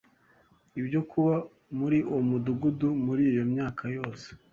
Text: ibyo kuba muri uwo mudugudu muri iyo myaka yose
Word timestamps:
ibyo 0.79 1.01
kuba 1.11 1.33
muri 1.77 1.97
uwo 2.09 2.21
mudugudu 2.29 2.87
muri 3.05 3.23
iyo 3.31 3.43
myaka 3.53 3.83
yose 3.97 4.27